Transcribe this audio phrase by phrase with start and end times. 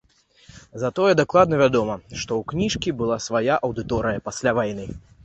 [0.83, 4.89] Затое дакладна вядома, што ў кніжкі была свая аўдыторыя пасля вайны.